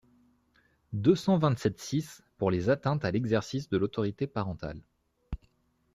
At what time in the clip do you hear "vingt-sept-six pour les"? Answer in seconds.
1.37-2.71